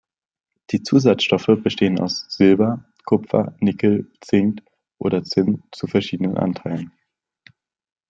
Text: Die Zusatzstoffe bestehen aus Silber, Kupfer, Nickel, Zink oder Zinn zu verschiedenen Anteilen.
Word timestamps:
Die 0.71 0.81
Zusatzstoffe 0.81 1.61
bestehen 1.61 1.99
aus 1.99 2.25
Silber, 2.27 2.83
Kupfer, 3.05 3.55
Nickel, 3.59 4.11
Zink 4.21 4.63
oder 4.97 5.23
Zinn 5.23 5.61
zu 5.71 5.85
verschiedenen 5.85 6.37
Anteilen. 6.39 6.91